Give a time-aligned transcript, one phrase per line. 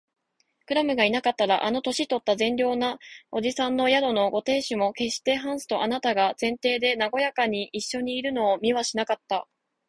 [0.65, 2.97] クラムがいなかったら、あの年とった善良な
[3.29, 9.47] 伯父さんの宿のご亭主も、けっしてハンスとあなたとが前庭でなごやかにいっしょにいるのを見はしなかった